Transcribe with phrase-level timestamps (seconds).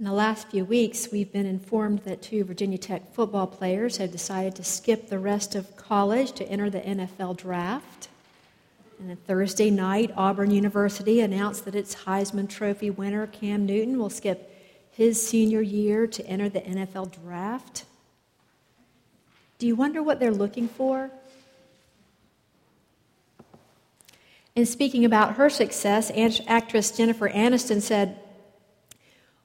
[0.00, 4.10] In the last few weeks, we've been informed that two Virginia Tech football players have
[4.10, 8.08] decided to skip the rest of college to enter the NFL draft.
[8.98, 14.50] And Thursday night, Auburn University announced that its Heisman Trophy winner, Cam Newton, will skip
[14.90, 17.84] his senior year to enter the NFL draft.
[19.58, 21.10] Do you wonder what they're looking for?
[24.56, 26.10] In speaking about her success,
[26.46, 28.18] actress Jennifer Aniston said,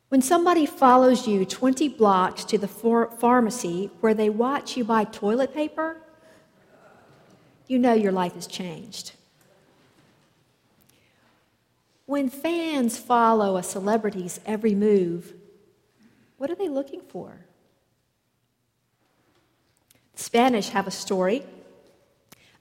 [0.10, 5.54] when somebody follows you 20 blocks to the pharmacy where they watch you buy toilet
[5.54, 5.98] paper,
[7.68, 9.14] you know your life has changed.
[12.06, 15.34] When fans follow a celebrity's every move,
[16.38, 17.46] what are they looking for?
[20.16, 21.44] The Spanish have a story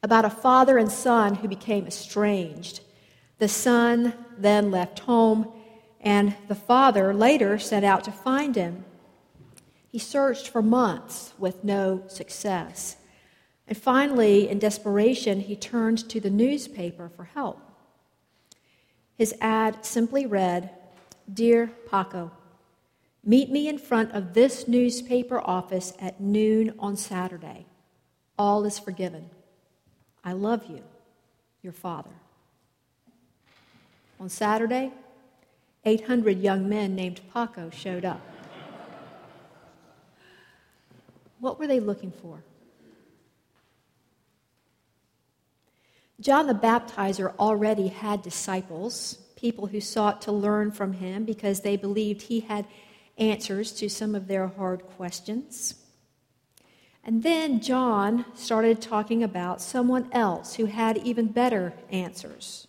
[0.03, 2.81] about a father and son who became estranged.
[3.39, 5.53] The son then left home
[6.05, 8.85] and the father later set out to find him.
[9.91, 12.97] He searched for months with no success.
[13.67, 17.59] And finally, in desperation, he turned to the newspaper for help.
[19.17, 20.71] His ad simply read
[21.33, 22.33] Dear Paco,
[23.25, 27.65] meet me in front of this newspaper office at noon on Saturday.
[28.39, 29.31] All is forgiven.
[30.23, 30.83] I love you,
[31.63, 32.11] your father.
[34.21, 34.93] On Saturday,
[35.85, 38.21] 800 young men named Paco showed up.
[41.41, 42.43] What were they looking for?
[46.21, 51.77] John the Baptizer already had disciples, people who sought to learn from him because they
[51.77, 52.67] believed he had
[53.19, 55.75] answers to some of their hard questions.
[57.05, 62.67] And then John started talking about someone else who had even better answers.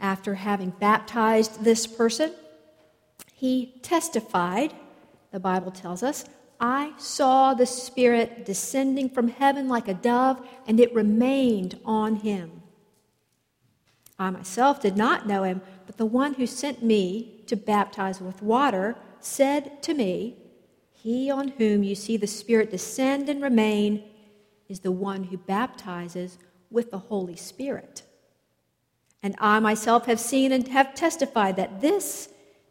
[0.00, 2.32] After having baptized this person,
[3.34, 4.74] he testified,
[5.30, 6.24] the Bible tells us,
[6.58, 12.62] I saw the Spirit descending from heaven like a dove, and it remained on him.
[14.18, 18.42] I myself did not know him, but the one who sent me to baptize with
[18.42, 20.36] water said to me,
[20.92, 24.04] He on whom you see the Spirit descend and remain
[24.68, 26.36] is the one who baptizes
[26.70, 28.02] with the Holy Spirit.
[29.22, 32.28] And I myself have seen and have testified that this,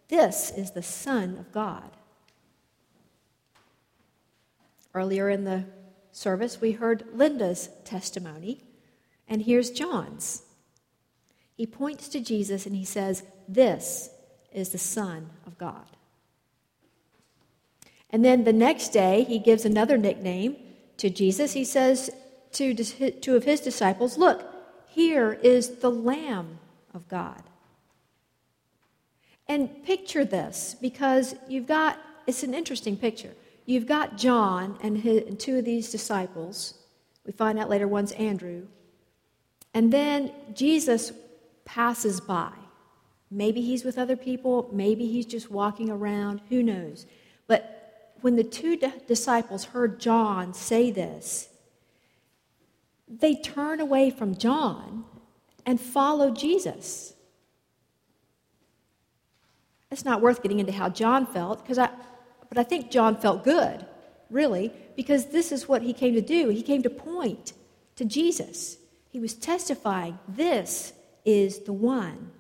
[0.08, 1.92] this is the Son of God.
[4.94, 5.66] Earlier in the
[6.12, 8.64] service, we heard Linda's testimony,
[9.28, 10.44] and here's John's.
[11.56, 14.10] He points to Jesus and he says, This
[14.52, 15.86] is the Son of God.
[18.10, 20.56] And then the next day, he gives another nickname
[20.98, 21.54] to Jesus.
[21.54, 22.10] He says
[22.54, 24.49] to two of his disciples, Look,
[24.90, 26.60] here is the Lamb
[26.94, 27.44] of God.
[29.48, 33.34] And picture this because you've got, it's an interesting picture.
[33.66, 36.76] You've got John and, his, and two of these disciples.
[37.26, 38.68] We find out later one's Andrew.
[39.74, 41.12] And then Jesus
[41.66, 42.52] passes by.
[43.32, 47.06] Maybe he's with other people, maybe he's just walking around, who knows.
[47.46, 48.76] But when the two
[49.08, 51.49] disciples heard John say this,
[53.10, 55.04] they turn away from John
[55.66, 57.14] and follow Jesus.
[59.92, 61.90] It's not worth getting into how John felt, because I,
[62.48, 63.86] but I think John felt good,
[64.30, 66.50] really, because this is what he came to do.
[66.50, 67.54] He came to point
[67.96, 68.78] to Jesus.
[69.10, 70.94] He was testifying, this
[71.26, 72.32] is the one.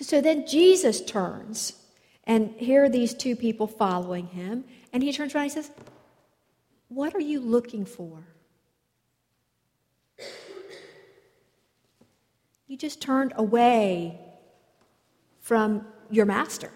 [0.00, 1.74] So then Jesus turns,
[2.24, 5.70] and here are these two people following him, and he turns around and he says,
[6.88, 8.24] What are you looking for?
[12.66, 14.18] You just turned away
[15.40, 16.70] from your master.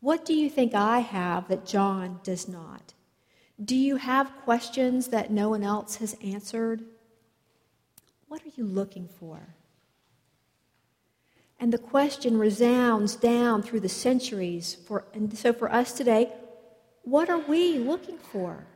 [0.00, 2.94] What do you think I have that John does not?
[3.62, 6.82] Do you have questions that no one else has answered?
[8.28, 9.54] What are you looking for?
[11.60, 14.78] And the question resounds down through the centuries.
[14.86, 16.32] For, and so for us today,
[17.02, 18.66] what are we looking for?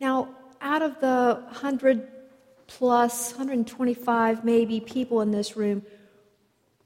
[0.00, 0.34] Now,
[0.74, 2.08] out of the hundred
[2.66, 5.84] plus 125 maybe people in this room,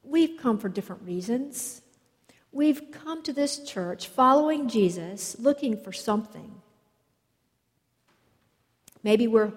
[0.02, 1.80] we've come for different reasons.
[2.52, 6.60] We've come to this church following Jesus, looking for something.
[9.02, 9.52] Maybe we're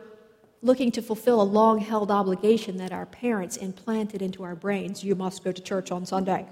[0.62, 5.13] looking to fulfill a long held obligation that our parents implanted into our brains you
[5.13, 6.48] must go to church on Sunday.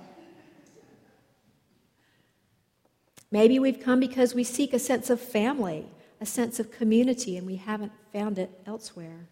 [3.32, 5.88] Maybe we've come because we seek a sense of family,
[6.22, 9.28] a sense of community, and we haven't found it elsewhere.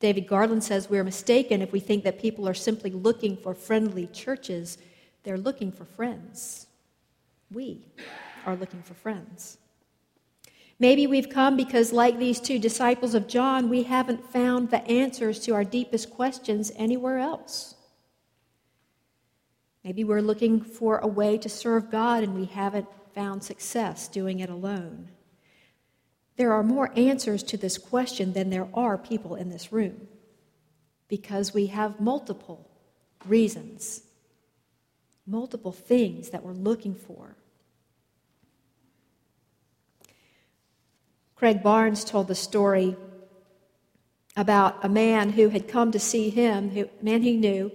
[0.00, 4.08] David Garland says we're mistaken if we think that people are simply looking for friendly
[4.08, 4.78] churches.
[5.22, 6.66] They're looking for friends.
[7.52, 7.86] We
[8.44, 9.58] are looking for friends.
[10.80, 15.38] Maybe we've come because, like these two disciples of John, we haven't found the answers
[15.40, 17.76] to our deepest questions anywhere else.
[19.84, 24.40] Maybe we're looking for a way to serve God and we haven't found success doing
[24.40, 25.10] it alone.
[26.36, 30.08] There are more answers to this question than there are people in this room
[31.08, 32.70] because we have multiple
[33.26, 34.02] reasons,
[35.26, 37.36] multiple things that we're looking for.
[41.34, 42.96] Craig Barnes told the story
[44.36, 47.70] about a man who had come to see him, a man he knew,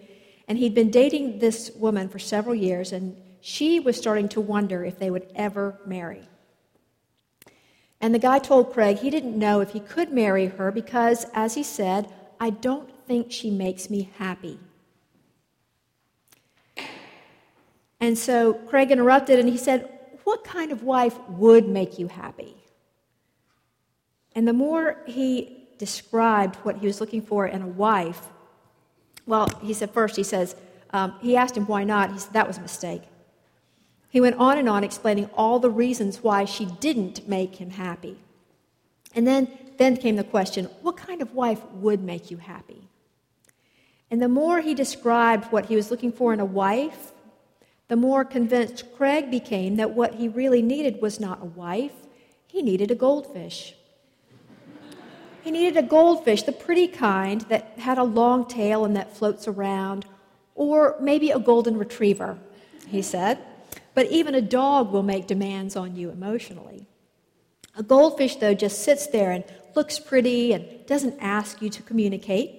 [0.48, 4.84] and he'd been dating this woman for several years, and she was starting to wonder
[4.84, 6.28] if they would ever marry.
[8.00, 11.56] And the guy told Craig he didn't know if he could marry her because, as
[11.56, 14.60] he said, I don't think she makes me happy.
[18.00, 19.90] And so Craig interrupted and he said,
[20.24, 22.56] What kind of wife would make you happy?
[24.36, 28.28] And the more he described what he was looking for in a wife,
[29.26, 30.56] well, he said first, he says,
[30.92, 32.14] um, he asked him why not.
[32.14, 33.02] He said that was a mistake.
[34.18, 38.18] He went on and on explaining all the reasons why she didn't make him happy.
[39.14, 39.48] And then,
[39.78, 42.90] then came the question what kind of wife would make you happy?
[44.10, 47.12] And the more he described what he was looking for in a wife,
[47.90, 51.94] the more convinced Craig became that what he really needed was not a wife,
[52.48, 53.76] he needed a goldfish.
[55.44, 59.48] He needed a goldfish, the pretty kind that had a long tail and that floats
[59.48, 60.08] around,
[60.56, 62.40] or maybe a golden retriever,
[62.88, 63.38] he said.
[63.98, 66.86] But even a dog will make demands on you emotionally.
[67.76, 69.44] A goldfish, though, just sits there and
[69.76, 72.52] looks pretty and doesn't ask you to communicate,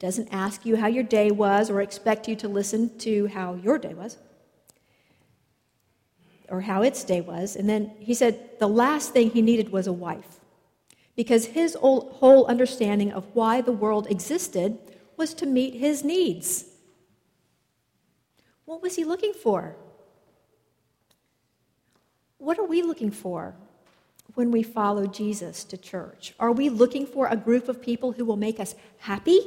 [0.00, 3.78] doesn't ask you how your day was or expect you to listen to how your
[3.78, 4.18] day was
[6.48, 7.54] or how its day was.
[7.54, 10.40] And then he said the last thing he needed was a wife
[11.14, 14.78] because his whole understanding of why the world existed
[15.16, 16.64] was to meet his needs.
[18.64, 19.76] What was he looking for?
[22.38, 23.54] What are we looking for
[24.34, 26.34] when we follow Jesus to church?
[26.38, 29.40] Are we looking for a group of people who will make us happy?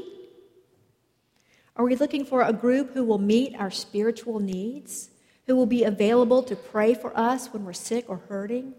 [1.75, 5.09] Are we looking for a group who will meet our spiritual needs,
[5.47, 8.73] who will be available to pray for us when we're sick or hurting,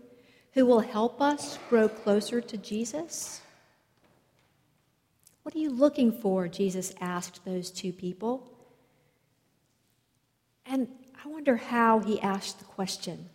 [0.52, 3.40] who will help us grow closer to Jesus?
[5.42, 6.48] What are you looking for?
[6.48, 8.52] Jesus asked those two people.
[10.66, 10.88] And
[11.24, 13.30] I wonder how he asked the question.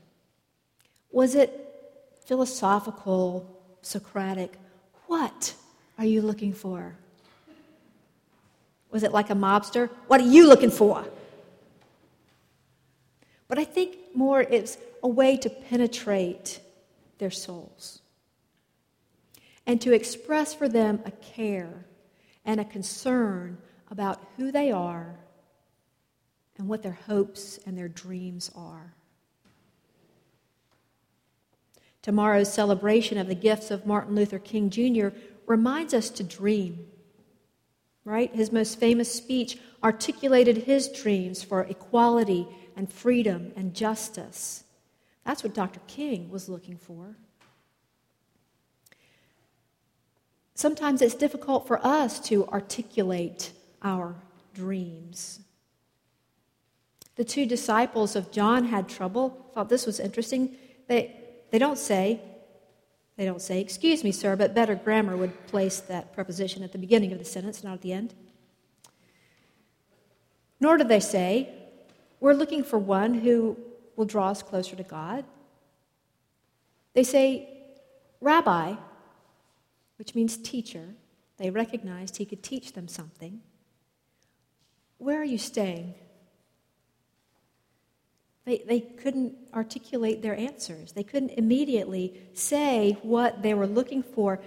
[1.16, 1.50] Was it
[2.26, 3.50] philosophical,
[3.82, 4.52] Socratic?
[5.08, 5.56] What
[5.98, 6.94] are you looking for?
[8.92, 9.90] Was it like a mobster?
[10.08, 11.06] What are you looking for?
[13.48, 16.60] But I think more it's a way to penetrate
[17.18, 18.02] their souls
[19.66, 21.86] and to express for them a care
[22.44, 23.58] and a concern
[23.90, 25.16] about who they are
[26.58, 28.94] and what their hopes and their dreams are.
[32.06, 35.08] Tomorrow's celebration of the gifts of Martin Luther King Jr.
[35.48, 36.86] reminds us to dream.
[38.04, 38.32] Right?
[38.32, 44.66] His most famous speech articulated his dreams for equality and freedom and justice.
[45.26, 45.80] That's what Dr.
[45.88, 47.18] King was looking for.
[50.54, 54.14] Sometimes it's difficult for us to articulate our
[54.54, 55.40] dreams.
[57.16, 59.50] The two disciples of John had trouble.
[59.56, 60.56] Thought this was interesting.
[60.88, 62.22] They they don't say,
[63.18, 66.78] they don't say, excuse me, sir, but better grammar would place that preposition at the
[66.78, 68.14] beginning of the sentence, not at the end.
[70.60, 71.54] Nor do they say,
[72.20, 73.58] we're looking for one who
[73.96, 75.26] will draw us closer to God.
[76.94, 77.50] They say,
[78.22, 78.76] Rabbi,
[79.98, 80.96] which means teacher.
[81.38, 83.42] They recognized he could teach them something.
[84.98, 85.96] Where are you staying?
[88.46, 90.92] They, they couldn't articulate their answers.
[90.92, 94.40] They couldn't immediately say what they were looking for,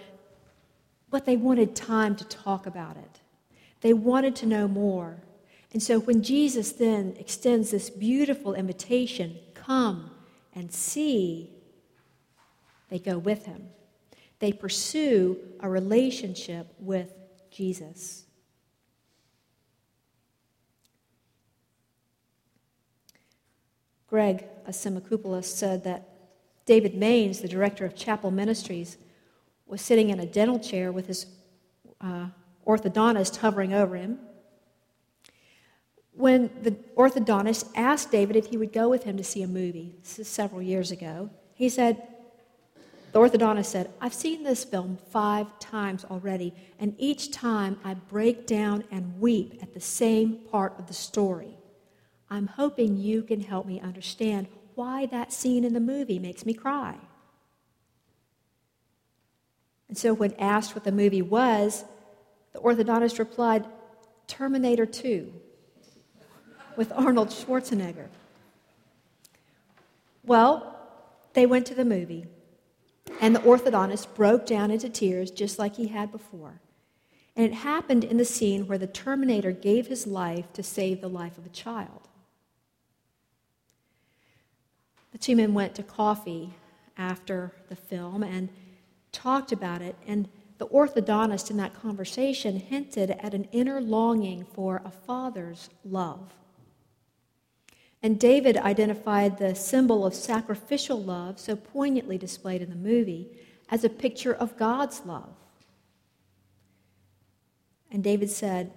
[1.11, 3.21] but they wanted time to talk about it.
[3.81, 5.17] They wanted to know more.
[5.73, 10.13] And so when Jesus then extends this beautiful invitation, come
[10.55, 11.51] and see,
[12.89, 13.69] they go with him.
[14.39, 17.13] They pursue a relationship with
[17.51, 18.25] Jesus.
[24.09, 26.09] Greg Asimakoupoulos said that
[26.65, 28.97] David Mains, the director of Chapel Ministries,
[29.67, 31.27] was sitting in a dental chair with his
[32.01, 32.27] uh,
[32.67, 34.19] orthodontist hovering over him.
[36.13, 39.95] When the orthodontist asked David if he would go with him to see a movie,
[40.03, 42.03] this is several years ago, he said,
[43.13, 48.47] the orthodontist said, I've seen this film five times already, and each time I break
[48.47, 51.58] down and weep at the same part of the story.
[52.31, 56.55] I'm hoping you can help me understand why that scene in the movie makes me
[56.55, 56.97] cry.
[59.89, 61.85] And so, when asked what the movie was,
[62.53, 63.65] the orthodontist replied,
[64.27, 65.33] Terminator 2
[66.77, 68.09] with Arnold Schwarzenegger.
[70.25, 70.77] Well,
[71.33, 72.27] they went to the movie,
[73.21, 76.61] and the orthodontist broke down into tears just like he had before.
[77.35, 81.09] And it happened in the scene where the Terminator gave his life to save the
[81.09, 82.08] life of a child.
[85.19, 86.55] The two men went to coffee
[86.97, 88.51] after the film and
[89.11, 94.81] talked about it, and the orthodontist in that conversation hinted at an inner longing for
[94.85, 96.33] a father's love.
[98.01, 103.37] And David identified the symbol of sacrificial love, so poignantly displayed in the movie,
[103.71, 105.35] as a picture of God's love.
[107.91, 108.73] And David said,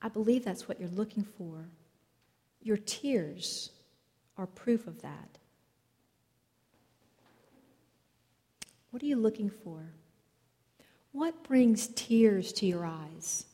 [0.00, 1.68] I believe that's what you're looking for.
[2.62, 3.72] Your tears
[4.38, 5.36] are proof of that.
[8.90, 9.94] What are you looking for?
[11.12, 13.46] What brings tears to your eyes?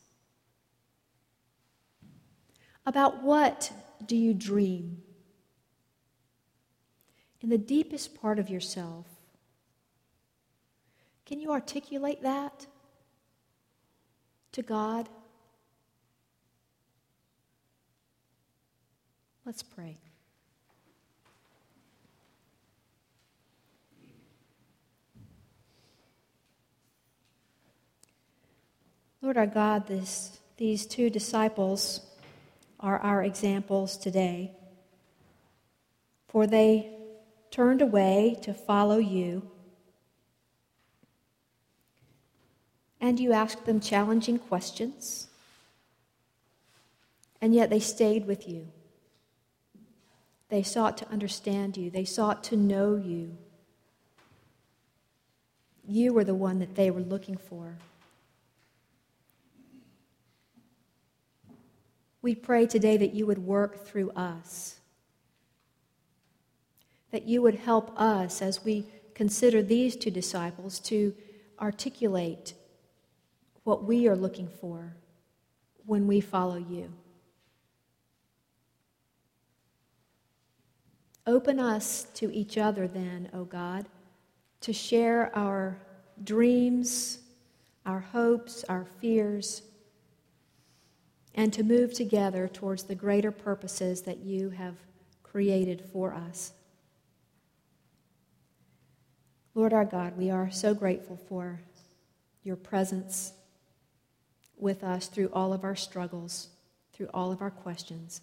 [2.85, 3.71] About what
[4.05, 5.01] do you dream?
[7.41, 9.05] In the deepest part of yourself,
[11.25, 12.65] can you articulate that
[14.53, 15.09] to God?
[19.45, 19.97] Let's pray.
[29.21, 32.01] Lord our God, this, these two disciples
[32.79, 34.51] are our examples today,
[36.27, 36.91] for they
[37.49, 39.49] turned away to follow you,
[43.01, 45.27] and you asked them challenging questions,
[47.41, 48.67] and yet they stayed with you.
[50.49, 53.35] They sought to understand you, they sought to know you.
[55.87, 57.77] You were the one that they were looking for.
[62.21, 64.79] We pray today that you would work through us,
[67.11, 71.13] that you would help us as we consider these two disciples to
[71.59, 72.53] articulate
[73.63, 74.95] what we are looking for
[75.85, 76.91] when we follow you.
[81.25, 83.85] Open us to each other, then, O oh God,
[84.61, 85.77] to share our
[86.23, 87.19] dreams,
[87.85, 89.61] our hopes, our fears
[91.37, 94.73] and to move together towards the greater purposes that you have
[95.21, 96.51] created for us.
[99.53, 101.61] Lord our God, we are so grateful for
[102.43, 103.33] your presence
[104.57, 106.49] with us through all of our struggles,
[106.91, 108.21] through all of our questions.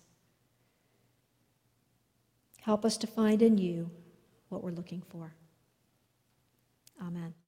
[2.62, 3.90] Help us to find in you
[4.48, 5.34] what we're looking for.
[7.00, 7.34] Amen.